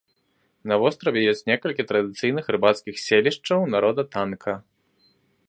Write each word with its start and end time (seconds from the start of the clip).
На 0.69 0.75
востраве 0.83 1.19
ёсць 1.33 1.45
некалькі 1.51 1.85
традыцыйных 1.91 2.45
рыбацкіх 2.57 2.95
селішчаў 3.05 3.59
народа 3.75 4.01
танка. 4.17 4.53